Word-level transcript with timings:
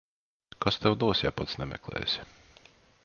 Kas 0.65 0.79
tev 0.85 0.95
dos, 1.03 1.21
ja 1.25 1.33
pats 1.41 1.53
nemeklēsi. 1.65 2.27